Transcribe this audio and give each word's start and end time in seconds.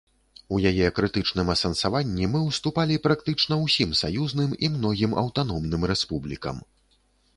У 0.55 0.57
яе 0.69 0.87
крытычным 0.99 1.51
асэнсаванні 1.55 2.29
мы 2.31 2.41
ўступалі 2.45 2.95
практычна 3.05 3.59
ўсім 3.65 3.93
саюзным 4.03 4.57
і 4.65 4.73
многім 4.79 5.11
аўтаномным 5.27 5.81
рэспублікам. 5.93 6.57